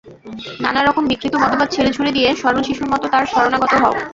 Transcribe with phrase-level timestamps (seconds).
[0.63, 3.93] নানা রকম বিকৃত মতবাদ ছেড়ে-ছুড়ে দিয়ে সরল শিশুর মত তাঁর শরণাগত হও।